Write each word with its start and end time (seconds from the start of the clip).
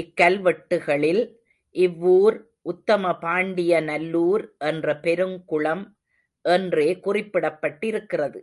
இக்கல்வெட்டுகளில், 0.00 1.22
இவ்வூர், 1.76 2.36
உத்தம 2.62 3.14
பாண்டிய 3.18 3.80
நல்லூர் 3.80 4.44
என்ற 4.64 4.94
பெருங்குளம் 5.02 5.84
என்றே 6.44 6.88
குறிப்பிடப்பட்டிருக்கிறது. 7.06 8.40